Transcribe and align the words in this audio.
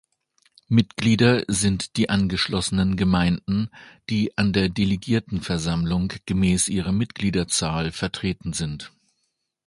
Mitglieder 0.67 1.43
sind 1.47 1.95
die 1.95 2.09
angeschlossenen 2.09 2.97
Gemeinden, 2.97 3.69
die 4.09 4.35
an 4.35 4.51
der 4.51 4.67
Delegiertenversammlung 4.67 6.11
gemäss 6.25 6.69
ihrer 6.69 6.91
Mitgliederzahl 6.91 7.91
vertreten 7.91 8.51
sind. 8.53 8.91